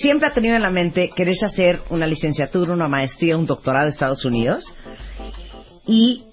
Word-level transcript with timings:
siempre 0.00 0.28
ha 0.28 0.32
tenido 0.32 0.56
en 0.56 0.62
la 0.62 0.70
mente 0.70 1.10
querés 1.14 1.42
hacer 1.42 1.80
una 1.90 2.06
licenciatura, 2.06 2.72
una 2.72 2.88
maestría, 2.88 3.36
un 3.36 3.46
doctorado 3.46 3.86
en 3.86 3.92
Estados 3.92 4.24
Unidos 4.24 4.64
y 5.86 6.24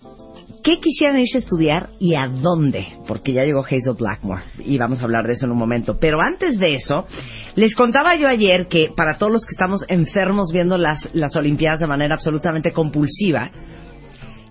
qué 0.64 0.80
quisieran 0.80 1.20
irse 1.20 1.38
a 1.38 1.42
estudiar 1.42 1.90
y 2.00 2.16
a 2.16 2.28
dónde, 2.28 2.86
porque 3.08 3.34
ya 3.34 3.44
llegó 3.44 3.64
Hazel 3.64 3.96
Blackmore 3.98 4.44
y 4.60 4.78
vamos 4.78 5.02
a 5.02 5.04
hablar 5.04 5.28
de 5.28 5.34
eso 5.34 5.46
en 5.46 5.52
un 5.52 5.60
momento. 5.60 5.98
Pero 6.00 6.22
antes 6.22 6.58
de 6.58 6.76
eso, 6.76 7.06
les 7.56 7.76
contaba 7.76 8.16
yo 8.16 8.28
ayer 8.28 8.68
que 8.68 8.90
para 8.96 9.18
todos 9.18 9.32
los 9.32 9.46
que 9.46 9.52
estamos 9.52 9.86
enfermos 9.90 10.52
viendo 10.52 10.78
las, 10.78 11.14
las 11.14 11.36
Olimpiadas 11.36 11.82
de 11.82 11.88
manera 11.88 12.16
absolutamente 12.16 12.72
compulsiva, 12.72 13.52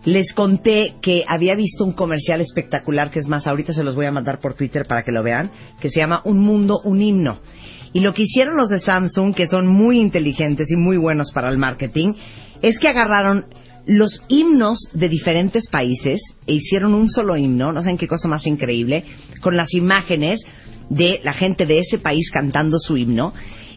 les 0.05 0.33
conté 0.33 0.97
que 1.01 1.25
había 1.27 1.55
visto 1.55 1.85
un 1.85 1.93
comercial 1.93 2.41
espectacular, 2.41 3.11
que 3.11 3.21
es 3.21 3.29
más, 3.29 3.47
ahorita 3.47 3.73
se 3.73 3.85
los 3.85 3.95
voy 3.95 4.07
a 4.07 4.11
mandar 4.11 4.41
por 4.41 4.55
Twitter 4.55 4.85
para 4.87 5.05
que 5.05 5.13
lo 5.13 5.23
vean, 5.23 5.51
que 5.81 5.89
se 5.89 6.01
llama 6.01 6.23
Un 6.25 6.39
Mundo, 6.39 6.81
un 6.85 7.01
Himno. 7.01 7.39
Y 7.93 8.01
lo 8.01 8.13
que 8.13 8.23
hicieron 8.23 8.57
los 8.57 8.69
de 8.69 8.81
Samsung, 8.81 9.35
que 9.35 9.47
son 9.47 9.67
muy 9.67 9.99
inteligentes 9.99 10.71
y 10.71 10.77
muy 10.77 10.97
buenos 10.97 11.31
para 11.33 11.51
el 11.51 11.59
marketing, 11.59 12.15
es 12.63 12.79
que 12.79 12.89
agarraron 12.89 13.47
los 13.87 14.23
himnos 14.29 14.79
de 14.93 15.09
diferentes 15.09 15.69
países 15.69 16.21
e 16.47 16.55
hicieron 16.55 16.95
un 16.95 17.11
solo 17.11 17.37
himno, 17.37 17.73
no 17.73 17.83
saben 17.83 17.99
qué 17.99 18.07
cosa 18.07 18.29
más 18.29 18.47
increíble, 18.47 19.05
con 19.41 19.57
las 19.57 19.75
imágenes 19.75 20.41
de 20.89 21.21
la 21.25 21.33
gente 21.33 21.67
de 21.67 21.79
ese 21.79 21.99
país 21.99 22.31
cantando 22.31 22.79
su 22.79 22.97
himno 22.97 23.33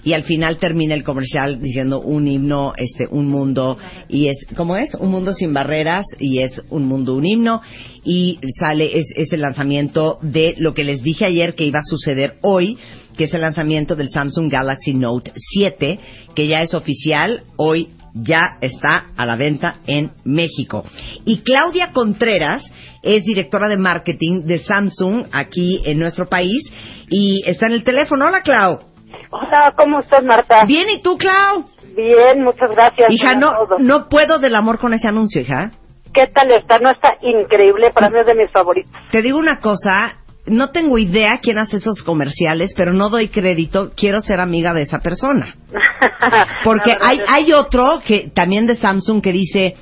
y 0.05 0.13
al 0.13 0.23
final 0.23 0.57
termina 0.57 0.93
el 0.93 1.03
comercial 1.03 1.59
diciendo 1.61 1.99
un 1.99 2.27
himno, 2.27 2.73
este, 2.77 3.07
un 3.09 3.27
mundo 3.27 3.77
y 4.07 4.27
es, 4.27 4.45
¿cómo 4.55 4.77
es? 4.77 4.93
Un 4.93 5.09
mundo 5.09 5.33
sin 5.33 5.51
barreras 5.51 6.05
y 6.19 6.41
es 6.41 6.63
un 6.69 6.85
mundo, 6.85 7.15
un 7.15 7.25
himno 7.25 7.61
y 8.05 8.39
sale 8.59 8.99
es, 8.99 9.33
el 9.33 9.41
lanzamiento 9.41 10.19
de 10.21 10.53
lo 10.59 10.73
que 10.73 10.83
les 10.83 11.01
dije 11.01 11.25
ayer 11.25 11.55
que 11.55 11.65
iba 11.65 11.79
a 11.79 11.85
suceder 11.85 12.37
hoy, 12.41 12.77
que 13.17 13.23
es 13.23 13.33
el 13.33 13.41
lanzamiento 13.41 13.95
del 13.95 14.09
Samsung 14.09 14.49
Galaxy 14.49 14.93
Note 14.93 15.33
7, 15.35 15.99
que 16.35 16.47
ya 16.47 16.61
es 16.61 16.75
oficial 16.75 17.43
hoy 17.57 17.89
ya 18.13 18.57
está 18.61 19.07
a 19.17 19.25
la 19.25 19.35
venta 19.35 19.81
en 19.87 20.11
México. 20.23 20.85
Y 21.25 21.39
Claudia 21.39 21.91
Contreras 21.91 22.63
es 23.01 23.23
directora 23.25 23.67
de 23.67 23.77
marketing 23.77 24.43
de 24.45 24.59
Samsung 24.59 25.25
aquí 25.31 25.81
en 25.83 25.99
nuestro 25.99 26.27
país 26.27 26.71
y 27.09 27.43
está 27.45 27.65
en 27.65 27.73
el 27.73 27.83
teléfono. 27.83 28.27
Hola, 28.27 28.41
Clau. 28.41 28.94
Hola, 29.31 29.73
¿cómo 29.77 29.99
estás, 29.99 30.23
Marta? 30.23 30.65
Bien, 30.65 30.89
¿y 30.89 31.01
tú, 31.01 31.17
Clau? 31.17 31.65
Bien, 31.95 32.43
muchas 32.43 32.71
gracias. 32.71 33.11
Hija, 33.11 33.35
no, 33.35 33.53
no 33.79 34.09
puedo 34.09 34.39
del 34.39 34.55
amor 34.55 34.79
con 34.79 34.93
ese 34.93 35.07
anuncio, 35.07 35.41
hija. 35.41 35.71
¿Qué 36.13 36.27
tal 36.27 36.49
está? 36.53 36.79
No 36.79 36.91
está 36.91 37.17
increíble, 37.21 37.91
para 37.91 38.09
mí 38.09 38.19
es 38.19 38.25
de 38.25 38.35
mis 38.35 38.51
favoritos. 38.51 38.91
Te 39.11 39.21
digo 39.21 39.37
una 39.37 39.59
cosa, 39.59 40.17
no 40.45 40.69
tengo 40.71 40.97
idea 40.97 41.39
quién 41.41 41.57
hace 41.57 41.77
esos 41.77 42.03
comerciales, 42.03 42.73
pero 42.75 42.93
no 42.93 43.09
doy 43.09 43.29
crédito, 43.29 43.91
quiero 43.95 44.21
ser 44.21 44.39
amiga 44.39 44.73
de 44.73 44.83
esa 44.83 44.99
persona. 44.99 45.55
Porque 46.63 46.93
No, 46.93 47.05
hay, 47.05 47.19
hay 47.27 47.53
otro 47.53 47.99
que 48.05 48.31
también 48.33 48.65
de 48.65 48.75
Samsung 48.75 49.21
que 49.21 49.31
dice 49.31 49.75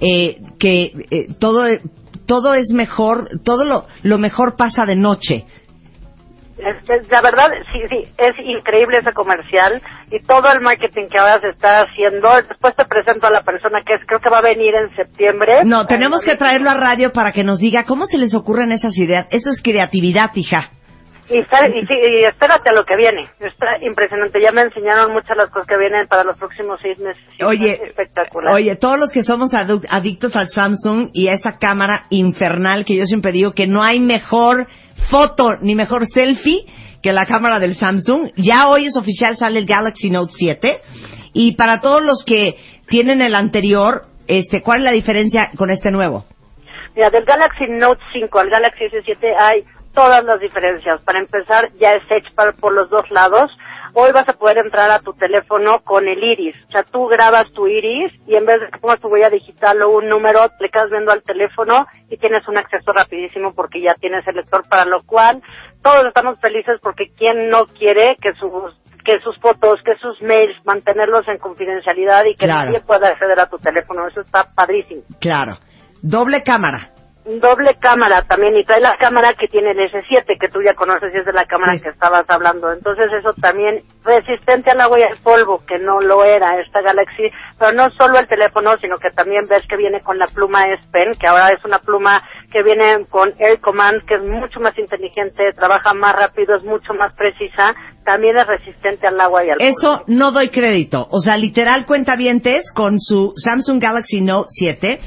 eh, 0.00 0.38
que 0.58 0.92
eh, 1.10 1.26
todo, 1.38 1.64
todo 2.26 2.54
es 2.54 2.72
mejor, 2.72 3.28
todo 3.44 3.64
lo, 3.64 3.86
lo 4.02 4.18
mejor 4.18 4.56
pasa 4.56 4.84
de 4.84 4.96
noche. 4.96 5.44
La 6.56 7.20
verdad, 7.20 7.46
sí, 7.72 7.80
sí, 7.88 8.12
es 8.16 8.32
increíble 8.44 8.98
ese 8.98 9.12
comercial 9.12 9.82
y 10.10 10.20
todo 10.20 10.46
el 10.54 10.60
marketing 10.60 11.08
que 11.10 11.18
ahora 11.18 11.40
se 11.40 11.48
está 11.48 11.80
haciendo. 11.80 12.28
Después 12.48 12.74
te 12.76 12.84
presento 12.84 13.26
a 13.26 13.30
la 13.30 13.42
persona 13.42 13.80
que 13.84 13.94
es, 13.94 14.00
creo 14.06 14.20
que 14.20 14.30
va 14.30 14.38
a 14.38 14.42
venir 14.42 14.72
en 14.74 14.94
septiembre. 14.94 15.64
No, 15.64 15.86
tenemos 15.86 16.22
que 16.24 16.36
traerlo 16.36 16.70
a 16.70 16.74
radio 16.74 17.12
para 17.12 17.32
que 17.32 17.42
nos 17.42 17.58
diga 17.58 17.84
cómo 17.84 18.06
se 18.06 18.18
les 18.18 18.34
ocurren 18.34 18.70
esas 18.72 18.96
ideas. 18.98 19.26
Eso 19.30 19.50
es 19.50 19.60
creatividad, 19.62 20.30
hija. 20.34 20.70
Y, 21.28 21.38
está- 21.38 21.66
y 21.68 21.80
y 21.80 22.24
espérate 22.26 22.68
a 22.70 22.74
lo 22.78 22.84
que 22.84 22.96
viene. 22.96 23.22
Está 23.40 23.78
impresionante. 23.80 24.40
Ya 24.42 24.52
me 24.52 24.60
enseñaron 24.60 25.12
muchas 25.12 25.36
las 25.36 25.48
cosas 25.48 25.66
que 25.66 25.78
vienen 25.78 26.06
para 26.06 26.22
los 26.22 26.36
próximos 26.36 26.78
seis 26.82 26.98
meses. 26.98 27.22
Oye, 27.42 27.80
espectacular. 27.82 28.52
Oye, 28.52 28.76
todos 28.76 28.98
los 28.98 29.10
que 29.10 29.22
somos 29.22 29.52
adictos 29.54 30.36
al 30.36 30.48
Samsung 30.48 31.08
y 31.14 31.28
a 31.28 31.32
esa 31.32 31.58
cámara 31.58 32.04
infernal 32.10 32.84
que 32.84 32.96
yo 32.96 33.04
siempre 33.06 33.32
digo 33.32 33.52
que 33.52 33.66
no 33.66 33.82
hay 33.82 34.00
mejor 34.00 34.66
foto 35.10 35.56
ni 35.60 35.74
mejor 35.74 36.06
selfie 36.06 36.66
que 37.02 37.12
la 37.12 37.26
cámara 37.26 37.58
del 37.58 37.74
Samsung. 37.74 38.30
Ya 38.36 38.68
hoy 38.68 38.86
es 38.86 38.96
oficial, 38.96 39.36
sale 39.36 39.58
el 39.58 39.66
Galaxy 39.66 40.10
Note 40.10 40.32
7. 40.34 40.80
Y 41.34 41.54
para 41.56 41.80
todos 41.80 42.02
los 42.02 42.24
que 42.24 42.54
tienen 42.88 43.20
el 43.20 43.34
anterior, 43.34 44.06
este, 44.26 44.62
¿cuál 44.62 44.78
es 44.78 44.84
la 44.84 44.92
diferencia 44.92 45.50
con 45.56 45.70
este 45.70 45.90
nuevo? 45.90 46.24
Mira, 46.94 47.10
del 47.10 47.24
Galaxy 47.24 47.64
Note 47.68 48.00
5 48.12 48.38
al 48.38 48.50
Galaxy 48.50 48.84
S7 48.84 49.34
hay 49.38 49.64
todas 49.94 50.24
las 50.24 50.40
diferencias. 50.40 51.00
Para 51.02 51.20
empezar, 51.20 51.70
ya 51.78 51.90
es 51.90 52.02
Edge 52.10 52.34
para- 52.34 52.52
por 52.52 52.72
los 52.72 52.90
dos 52.90 53.10
lados. 53.10 53.56
Hoy 53.96 54.10
vas 54.12 54.28
a 54.28 54.32
poder 54.32 54.58
entrar 54.58 54.90
a 54.90 54.98
tu 54.98 55.12
teléfono 55.12 55.78
con 55.84 56.08
el 56.08 56.22
iris. 56.22 56.56
O 56.68 56.72
sea, 56.72 56.82
tú 56.82 57.06
grabas 57.06 57.52
tu 57.52 57.68
iris 57.68 58.12
y 58.26 58.34
en 58.34 58.44
vez 58.44 58.60
de 58.60 58.68
que 58.70 58.78
pongas 58.80 59.00
tu 59.00 59.06
huella 59.08 59.30
digital 59.30 59.80
o 59.82 59.90
un 59.90 60.08
número, 60.08 60.40
le 60.58 60.68
quedas 60.68 60.90
viendo 60.90 61.12
al 61.12 61.22
teléfono 61.22 61.86
y 62.10 62.16
tienes 62.16 62.46
un 62.48 62.58
acceso 62.58 62.92
rapidísimo 62.92 63.54
porque 63.54 63.80
ya 63.80 63.94
tienes 63.94 64.26
el 64.26 64.34
lector, 64.34 64.68
para 64.68 64.84
lo 64.84 65.02
cual 65.04 65.40
todos 65.82 66.06
estamos 66.08 66.40
felices 66.40 66.80
porque 66.82 67.04
¿quién 67.16 67.48
no 67.50 67.66
quiere 67.66 68.16
que 68.20 68.32
sus 68.34 68.50
que 69.04 69.20
sus 69.20 69.38
fotos, 69.38 69.80
que 69.84 69.94
sus 69.96 70.20
mails, 70.22 70.56
mantenerlos 70.64 71.28
en 71.28 71.36
confidencialidad 71.36 72.24
y 72.24 72.34
que 72.36 72.46
Claro. 72.46 72.70
nadie 72.70 72.80
pueda 72.86 73.08
acceder 73.08 73.38
a 73.38 73.50
tu 73.50 73.58
teléfono. 73.58 74.08
Eso 74.08 74.22
está 74.22 74.46
padrísimo 74.56 75.02
Claro. 75.20 75.58
Doble 76.02 76.42
cámara. 76.42 76.88
Doble 77.40 77.76
cámara 77.80 78.22
también 78.22 78.54
y 78.56 78.64
trae 78.64 78.80
la 78.80 78.96
cámara 78.96 79.32
que 79.34 79.48
tiene 79.48 79.70
el 79.70 79.78
S7 79.90 80.38
que 80.38 80.48
tú 80.48 80.60
ya 80.62 80.74
conoces 80.74 81.10
y 81.14 81.18
es 81.18 81.24
de 81.24 81.32
la 81.32 81.46
cámara 81.46 81.74
Sí. 81.74 81.80
que 81.80 81.88
estabas 81.88 82.24
hablando 82.28 82.70
entonces 82.70 83.06
eso 83.18 83.32
también 83.40 83.80
resistente 84.04 84.70
al 84.70 84.80
agua 84.80 85.00
y 85.00 85.04
al 85.04 85.16
polvo 85.18 85.62
que 85.66 85.78
no 85.78 86.00
lo 86.00 86.22
era 86.24 86.60
esta 86.60 86.82
Galaxy 86.82 87.30
pero 87.58 87.72
no 87.72 87.88
solo 87.96 88.18
el 88.18 88.28
teléfono 88.28 88.76
sino 88.78 88.98
que 88.98 89.10
también 89.10 89.46
ves 89.48 89.66
que 89.66 89.76
viene 89.76 90.00
con 90.02 90.18
la 90.18 90.26
pluma 90.26 90.66
S 90.66 90.82
Pen 90.92 91.14
que 91.18 91.26
ahora 91.26 91.48
es 91.56 91.64
una 91.64 91.78
pluma 91.78 92.22
que 92.52 92.62
viene 92.62 93.06
con 93.08 93.32
Air 93.38 93.58
Command 93.60 94.04
que 94.04 94.16
es 94.16 94.22
mucho 94.24 94.60
más 94.60 94.78
inteligente 94.78 95.44
trabaja 95.56 95.94
más 95.94 96.12
rápido 96.14 96.56
es 96.56 96.62
mucho 96.64 96.92
más 96.92 97.14
precisa 97.14 97.72
también 98.04 98.36
es 98.36 98.46
resistente 98.46 99.06
al 99.06 99.18
agua 99.18 99.42
y 99.46 99.48
al 99.50 99.56
polvo 99.56 99.70
Eso 99.70 100.04
no 100.08 100.30
doy 100.30 100.50
crédito. 100.50 101.06
O 101.10 101.20
sea, 101.20 101.38
literal 101.38 101.86
cuentavientes 101.86 102.70
con 102.74 103.00
su 103.00 103.32
Samsung 103.34 103.80
Galaxy 103.80 104.20
Note 104.20 104.48
7 104.50 105.00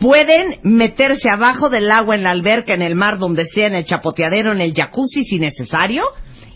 pueden 0.00 0.58
meterse 0.62 1.28
abajo 1.28 1.68
del 1.68 1.90
agua 1.92 2.16
en 2.16 2.24
la 2.24 2.30
alberca, 2.30 2.74
en 2.74 2.82
el 2.82 2.96
mar, 2.96 3.18
donde 3.18 3.44
sea, 3.44 3.66
en 3.66 3.74
el 3.74 3.84
chapoteadero, 3.84 4.50
en 4.50 4.60
el 4.60 4.74
jacuzzi 4.74 5.24
si 5.24 5.38
necesario 5.38 6.04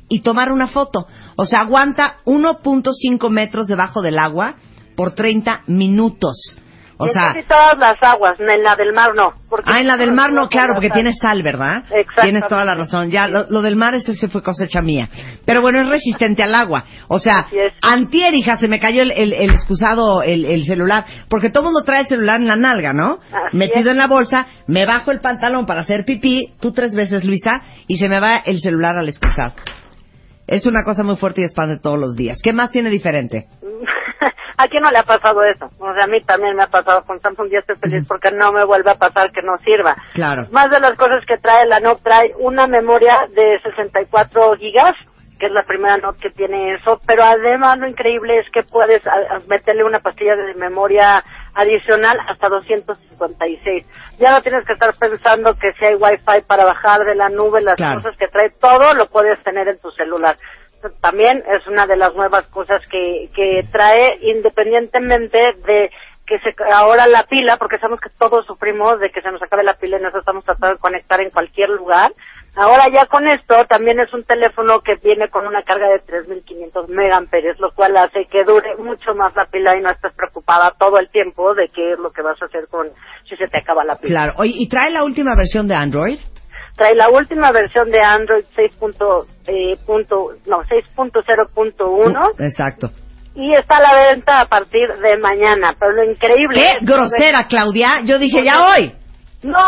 y 0.08 0.22
tomar 0.22 0.50
una 0.50 0.68
foto. 0.68 1.06
O 1.36 1.46
sea, 1.46 1.60
aguanta 1.60 2.16
1.5 2.24 3.30
metros 3.30 3.66
debajo 3.66 4.02
del 4.02 4.18
agua 4.18 4.56
por 4.96 5.14
30 5.14 5.64
minutos. 5.66 6.58
O 6.96 7.08
sea, 7.08 7.22
casi 7.34 7.42
todas 7.46 7.76
las 7.78 7.96
aguas 8.02 8.38
en 8.38 8.62
la 8.62 8.76
del 8.76 8.92
mar 8.92 9.14
no 9.14 9.32
porque 9.48 9.70
Ah, 9.72 9.80
en 9.80 9.86
la 9.86 9.96
del 9.96 10.12
mar 10.12 10.32
no, 10.32 10.48
claro, 10.48 10.74
porque 10.74 10.90
tiene 10.90 11.12
sal, 11.12 11.42
¿verdad? 11.42 11.78
Exactamente. 11.84 12.22
Tienes 12.22 12.46
toda 12.48 12.64
la 12.64 12.74
razón. 12.74 13.10
Ya, 13.10 13.28
lo, 13.28 13.48
lo 13.50 13.62
del 13.62 13.76
mar, 13.76 13.94
ese 13.94 14.14
se 14.14 14.28
fue 14.28 14.42
cosecha 14.42 14.80
mía. 14.80 15.08
Pero 15.44 15.60
bueno, 15.60 15.80
es 15.80 15.88
resistente 15.88 16.42
al 16.42 16.54
agua. 16.54 16.84
O 17.08 17.18
sea, 17.18 17.46
antier, 17.82 18.34
hija, 18.34 18.56
se 18.56 18.66
me 18.68 18.80
cayó 18.80 19.02
el, 19.02 19.12
el, 19.12 19.32
el 19.32 19.50
excusado, 19.50 20.22
el, 20.22 20.44
el 20.44 20.64
celular. 20.66 21.04
Porque 21.28 21.50
todo 21.50 21.64
mundo 21.64 21.82
trae 21.84 22.00
el 22.00 22.06
celular 22.08 22.40
en 22.40 22.48
la 22.48 22.56
nalga, 22.56 22.92
¿no? 22.92 23.18
Así 23.32 23.56
Metido 23.56 23.90
es. 23.90 23.92
en 23.92 23.98
la 23.98 24.06
bolsa, 24.08 24.46
me 24.66 24.86
bajo 24.86 25.10
el 25.12 25.20
pantalón 25.20 25.66
para 25.66 25.82
hacer 25.82 26.04
pipí, 26.04 26.52
tú 26.60 26.72
tres 26.72 26.94
veces, 26.94 27.24
Luisa, 27.24 27.62
y 27.86 27.96
se 27.98 28.08
me 28.08 28.18
va 28.20 28.36
el 28.38 28.60
celular 28.60 28.96
al 28.98 29.08
excusado. 29.08 29.54
Es 30.46 30.66
una 30.66 30.84
cosa 30.84 31.02
muy 31.04 31.16
fuerte 31.16 31.40
y 31.40 31.44
expande 31.44 31.78
todos 31.78 31.98
los 31.98 32.16
días. 32.16 32.38
¿Qué 32.42 32.52
más 32.52 32.70
tiene 32.70 32.90
diferente? 32.90 33.46
¿A 34.56 34.68
quién 34.68 34.82
no 34.82 34.90
le 34.90 34.98
ha 34.98 35.02
pasado 35.02 35.42
eso? 35.44 35.68
O 35.78 35.94
sea, 35.94 36.04
a 36.04 36.06
mí 36.06 36.20
también 36.22 36.54
me 36.56 36.62
ha 36.62 36.68
pasado 36.68 37.02
con 37.04 37.20
Samsung 37.20 37.48
y 37.52 37.56
estoy 37.56 37.76
feliz 37.76 38.04
porque 38.08 38.30
no 38.30 38.52
me 38.52 38.64
vuelve 38.64 38.90
a 38.90 38.94
pasar 38.94 39.32
que 39.32 39.42
no 39.42 39.56
sirva. 39.58 39.96
Claro. 40.14 40.46
Más 40.52 40.70
de 40.70 40.80
las 40.80 40.94
cosas 40.96 41.24
que 41.26 41.38
trae 41.38 41.66
la 41.66 41.80
Note, 41.80 42.02
trae 42.04 42.30
una 42.38 42.66
memoria 42.66 43.26
de 43.34 43.60
64 43.62 44.54
gigas, 44.56 44.94
que 45.38 45.46
es 45.46 45.52
la 45.52 45.64
primera 45.64 45.96
Note 45.96 46.20
que 46.20 46.30
tiene 46.30 46.74
eso, 46.74 47.00
pero 47.06 47.24
además 47.24 47.78
lo 47.78 47.88
increíble 47.88 48.38
es 48.38 48.46
que 48.52 48.62
puedes 48.62 49.02
meterle 49.48 49.82
una 49.84 49.98
pastilla 49.98 50.36
de 50.36 50.54
memoria 50.54 51.24
adicional 51.54 52.18
hasta 52.28 52.48
256. 52.48 53.86
Ya 54.18 54.30
no 54.30 54.40
tienes 54.42 54.64
que 54.66 54.72
estar 54.74 54.94
pensando 54.98 55.54
que 55.54 55.72
si 55.74 55.84
hay 55.84 55.94
Wi-Fi 55.94 56.42
para 56.46 56.64
bajar 56.64 57.00
de 57.04 57.14
la 57.16 57.28
nube, 57.28 57.60
las 57.62 57.76
Claro. 57.76 57.96
cosas 57.96 58.16
que 58.16 58.28
trae, 58.28 58.50
todo 58.60 58.94
lo 58.94 59.06
puedes 59.08 59.42
tener 59.42 59.68
en 59.68 59.78
tu 59.80 59.90
celular 59.92 60.36
también 61.00 61.42
es 61.46 61.66
una 61.66 61.86
de 61.86 61.96
las 61.96 62.14
nuevas 62.14 62.46
cosas 62.48 62.86
que, 62.88 63.30
que 63.34 63.62
trae 63.70 64.18
independientemente 64.22 65.38
de 65.66 65.90
que 66.26 66.38
se, 66.38 66.54
ahora 66.72 67.06
la 67.06 67.24
pila, 67.24 67.56
porque 67.58 67.78
sabemos 67.78 68.00
que 68.00 68.08
todos 68.18 68.46
sufrimos 68.46 68.98
de 68.98 69.10
que 69.10 69.20
se 69.20 69.30
nos 69.30 69.42
acabe 69.42 69.62
la 69.62 69.74
pila 69.74 69.98
y 69.98 70.02
nos 70.02 70.14
estamos 70.14 70.44
tratando 70.44 70.74
de 70.76 70.80
conectar 70.80 71.20
en 71.20 71.30
cualquier 71.30 71.68
lugar. 71.68 72.12
Ahora 72.56 72.86
ya 72.92 73.06
con 73.06 73.26
esto 73.28 73.66
también 73.68 73.98
es 73.98 74.12
un 74.14 74.22
teléfono 74.22 74.80
que 74.80 74.94
viene 75.02 75.28
con 75.28 75.46
una 75.46 75.62
carga 75.64 75.88
de 75.88 76.00
3.500 76.06 76.88
megaamperes, 76.88 77.58
lo 77.58 77.72
cual 77.72 77.96
hace 77.96 78.26
que 78.26 78.44
dure 78.44 78.76
mucho 78.76 79.14
más 79.14 79.34
la 79.34 79.46
pila 79.46 79.76
y 79.76 79.82
no 79.82 79.90
estés 79.90 80.14
preocupada 80.14 80.72
todo 80.78 80.98
el 80.98 81.10
tiempo 81.10 81.54
de 81.54 81.68
qué 81.68 81.92
es 81.92 81.98
lo 81.98 82.10
que 82.10 82.22
vas 82.22 82.40
a 82.40 82.46
hacer 82.46 82.68
con 82.68 82.88
si 83.28 83.36
se 83.36 83.48
te 83.48 83.58
acaba 83.58 83.84
la 83.84 83.96
pila. 83.96 84.32
Claro. 84.32 84.44
¿y 84.44 84.68
trae 84.68 84.90
la 84.90 85.04
última 85.04 85.34
versión 85.36 85.66
de 85.66 85.74
Android? 85.74 86.18
Trae 86.76 86.94
la 86.94 87.08
última 87.10 87.52
versión 87.52 87.90
de 87.90 88.00
Android 88.00 88.44
6. 88.54 88.72
Eh, 89.46 89.76
punto, 89.86 90.30
no, 90.46 90.62
6.0.1. 90.62 92.30
Exacto 92.40 92.90
y 93.34 93.52
está 93.54 93.78
a 93.78 93.82
la 93.82 94.12
venta 94.12 94.40
a 94.40 94.46
partir 94.46 94.88
de 95.02 95.18
mañana. 95.18 95.74
Pero 95.78 95.92
lo 95.92 96.04
increíble. 96.04 96.54
¡Qué 96.54 96.84
grosera, 96.84 97.46
Claudia! 97.48 98.00
Yo 98.04 98.18
dije, 98.18 98.44
ya 98.44 98.68
hoy. 98.68 98.94
No, 99.42 99.60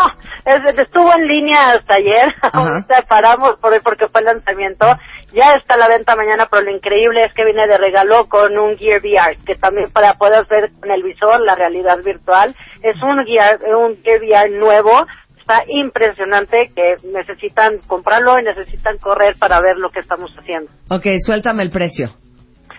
estuvo 0.45 1.13
en 1.13 1.27
línea 1.27 1.67
hasta 1.67 1.95
ayer. 1.95 2.33
Ahorita 2.41 3.03
paramos 3.07 3.57
por 3.61 3.73
hoy 3.73 3.79
porque 3.83 4.07
fue 4.07 4.21
el 4.21 4.25
lanzamiento. 4.25 4.87
Ya 5.33 5.53
está 5.55 5.75
a 5.75 5.77
la 5.77 5.87
venta 5.87 6.15
mañana, 6.15 6.47
pero 6.49 6.63
lo 6.63 6.71
increíble 6.71 7.25
es 7.25 7.33
que 7.33 7.45
viene 7.45 7.67
de 7.67 7.77
regalo 7.77 8.27
con 8.27 8.57
un 8.57 8.75
Gear 8.77 9.01
VR, 9.01 9.37
que 9.45 9.55
también 9.55 9.91
para 9.91 10.13
poder 10.13 10.47
ver 10.47 10.71
con 10.79 10.89
el 10.89 11.03
visor 11.03 11.41
la 11.41 11.53
realidad 11.53 11.99
virtual. 12.03 12.55
Es 12.81 12.95
un 13.03 13.23
Gear, 13.25 13.59
un 13.75 14.01
Gear 14.01 14.19
VR 14.21 14.49
nuevo. 14.57 15.05
Está 15.47 15.63
impresionante 15.69 16.71
que 16.75 16.95
necesitan 17.07 17.77
comprarlo 17.87 18.37
y 18.37 18.43
necesitan 18.43 18.97
correr 18.97 19.37
para 19.39 19.61
ver 19.61 19.77
lo 19.77 19.89
que 19.91 20.01
estamos 20.01 20.29
haciendo. 20.37 20.69
Ok, 20.89 21.05
suéltame 21.25 21.63
el 21.63 21.69
precio. 21.69 22.09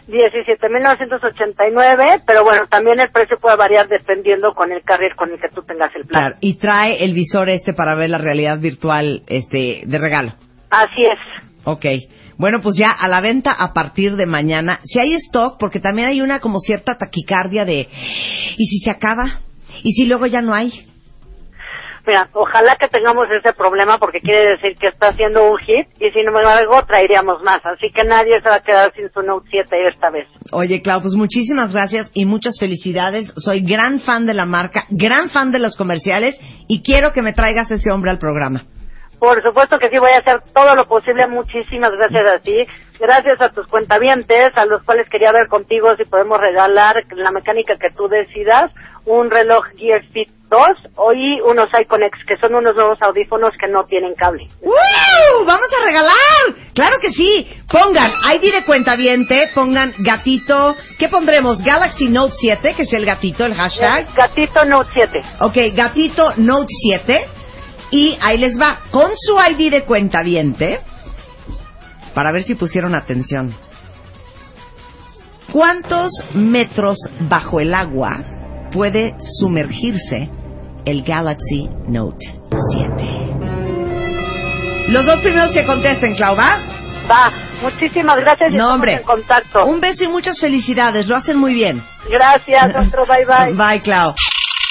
17.989, 0.06 2.24
pero 2.26 2.44
bueno, 2.44 2.66
también 2.68 3.00
el 3.00 3.10
precio 3.10 3.38
puede 3.40 3.56
variar 3.56 3.88
dependiendo 3.88 4.52
con 4.52 4.70
el 4.70 4.82
carrier 4.82 5.16
con 5.16 5.32
el 5.32 5.40
que 5.40 5.48
tú 5.48 5.62
tengas 5.62 5.96
el 5.96 6.04
plan. 6.04 6.24
Claro, 6.24 6.36
y 6.42 6.58
trae 6.58 7.02
el 7.02 7.14
visor 7.14 7.48
este 7.48 7.72
para 7.72 7.94
ver 7.94 8.10
la 8.10 8.18
realidad 8.18 8.60
virtual 8.60 9.22
este 9.28 9.84
de 9.86 9.98
regalo. 9.98 10.34
Así 10.68 11.06
es. 11.10 11.18
Ok. 11.64 11.86
Bueno, 12.36 12.60
pues 12.60 12.76
ya 12.78 12.90
a 12.90 13.08
la 13.08 13.22
venta 13.22 13.52
a 13.52 13.72
partir 13.72 14.14
de 14.16 14.26
mañana. 14.26 14.80
Si 14.84 14.98
hay 14.98 15.14
stock, 15.14 15.56
porque 15.58 15.80
también 15.80 16.08
hay 16.08 16.20
una 16.20 16.40
como 16.40 16.60
cierta 16.60 16.98
taquicardia 16.98 17.64
de 17.64 17.88
¿y 18.58 18.66
si 18.66 18.78
se 18.78 18.90
acaba? 18.90 19.40
¿Y 19.82 19.92
si 19.92 20.04
luego 20.04 20.26
ya 20.26 20.42
no 20.42 20.52
hay? 20.52 20.84
Mira, 22.08 22.26
ojalá 22.32 22.74
que 22.76 22.88
tengamos 22.88 23.28
ese 23.30 23.52
problema 23.52 23.98
porque 23.98 24.20
quiere 24.20 24.52
decir 24.52 24.78
que 24.80 24.86
está 24.88 25.08
haciendo 25.08 25.44
un 25.44 25.58
hit 25.58 25.88
y 26.00 26.10
sin 26.10 26.26
embargo 26.26 26.82
traeríamos 26.86 27.42
más. 27.42 27.60
Así 27.66 27.92
que 27.94 28.02
nadie 28.08 28.40
se 28.40 28.48
va 28.48 28.56
a 28.56 28.62
quedar 28.62 28.94
sin 28.94 29.12
su 29.12 29.20
Note 29.20 29.46
7 29.50 29.76
esta 29.88 30.08
vez. 30.08 30.26
Oye, 30.50 30.80
Clau, 30.80 31.02
pues 31.02 31.12
muchísimas 31.12 31.74
gracias 31.74 32.10
y 32.14 32.24
muchas 32.24 32.58
felicidades. 32.58 33.34
Soy 33.36 33.60
gran 33.60 34.00
fan 34.00 34.24
de 34.24 34.32
la 34.32 34.46
marca, 34.46 34.84
gran 34.88 35.28
fan 35.28 35.52
de 35.52 35.58
los 35.58 35.76
comerciales 35.76 36.40
y 36.66 36.82
quiero 36.82 37.12
que 37.12 37.20
me 37.20 37.34
traigas 37.34 37.70
ese 37.70 37.92
hombre 37.92 38.10
al 38.10 38.18
programa. 38.18 38.62
Por 39.18 39.42
supuesto 39.42 39.78
que 39.78 39.90
sí, 39.90 39.98
voy 39.98 40.12
a 40.12 40.18
hacer 40.18 40.40
todo 40.54 40.74
lo 40.74 40.86
posible. 40.86 41.26
Muchísimas 41.26 41.92
gracias 41.92 42.34
a 42.34 42.38
ti. 42.38 42.66
Gracias 43.00 43.40
a 43.40 43.50
tus 43.50 43.66
cuentavientes, 43.66 44.50
a 44.56 44.66
los 44.66 44.82
cuales 44.82 45.08
quería 45.08 45.32
ver 45.32 45.48
contigo 45.48 45.94
si 45.96 46.04
podemos 46.04 46.40
regalar 46.40 46.96
la 47.10 47.30
mecánica 47.30 47.74
que 47.76 47.94
tú 47.96 48.08
decidas, 48.08 48.72
un 49.04 49.30
reloj 49.30 49.64
Gear 49.76 50.02
Fit 50.12 50.28
2 50.50 50.60
y 51.14 51.40
unos 51.42 51.68
Iconex, 51.78 52.18
que 52.26 52.36
son 52.38 52.54
unos 52.54 52.74
nuevos 52.74 53.00
audífonos 53.02 53.50
que 53.60 53.68
no 53.68 53.84
tienen 53.84 54.14
cable. 54.14 54.48
¡Uh! 54.62 55.44
¡Vamos 55.46 55.68
a 55.78 55.84
regalar! 55.84 56.72
¡Claro 56.74 56.96
que 57.00 57.12
sí! 57.12 57.48
Pongan 57.70 58.10
ID 58.34 58.52
de 58.52 58.64
cuentaviente, 58.64 59.50
pongan 59.54 59.94
gatito. 59.98 60.74
¿Qué 60.98 61.08
pondremos? 61.08 61.62
Galaxy 61.62 62.08
Note 62.08 62.34
7, 62.34 62.74
que 62.76 62.82
es 62.82 62.92
el 62.92 63.04
gatito, 63.04 63.44
el 63.44 63.54
hashtag. 63.54 64.06
Gatito 64.14 64.64
Note 64.64 64.90
7. 64.92 65.22
Ok, 65.40 65.56
gatito 65.74 66.32
Note 66.36 66.66
7 66.68 67.37
y 67.90 68.16
ahí 68.20 68.38
les 68.38 68.60
va, 68.60 68.78
con 68.90 69.10
su 69.16 69.36
ID 69.36 69.70
de 69.70 69.84
cuenta 69.84 70.22
viente, 70.22 70.80
para 72.14 72.32
ver 72.32 72.42
si 72.42 72.54
pusieron 72.54 72.94
atención. 72.94 73.54
¿Cuántos 75.52 76.10
metros 76.34 76.98
bajo 77.20 77.60
el 77.60 77.72
agua 77.72 78.18
puede 78.72 79.14
sumergirse 79.20 80.28
el 80.84 81.02
Galaxy 81.02 81.68
Note 81.88 82.26
7? 82.74 83.38
Los 84.88 85.06
dos 85.06 85.20
primeros 85.20 85.52
que 85.52 85.64
contesten, 85.64 86.14
Clau, 86.14 86.36
¿va? 86.36 86.58
Va. 87.10 87.32
Muchísimas 87.62 88.16
gracias 88.20 88.52
no, 88.52 88.74
hombre. 88.74 88.92
en 88.92 89.02
contacto. 89.02 89.64
Un 89.64 89.80
beso 89.80 90.04
y 90.04 90.08
muchas 90.08 90.38
felicidades. 90.38 91.06
Lo 91.08 91.16
hacen 91.16 91.38
muy 91.38 91.54
bien. 91.54 91.82
Gracias, 92.08 92.70
otro 92.86 93.04
bye 93.06 93.24
bye. 93.24 93.54
Bye, 93.54 93.80
Clau. 93.82 94.14